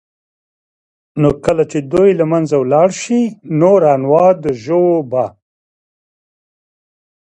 نو 1.21 1.29
كله 1.43 1.63
چي 1.71 1.79
دوى 1.91 2.09
له 2.19 2.25
منځه 2.31 2.55
ولاړ 2.59 2.89
شي 3.01 3.19
نور 3.61 3.79
انواع 3.95 4.29
د 4.43 4.45
ژوو 4.63 4.93
به 5.11 5.25